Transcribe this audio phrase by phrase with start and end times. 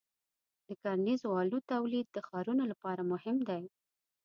[0.67, 3.63] د کرنیزو آلو تولید د ښارونو لپاره مهم دی.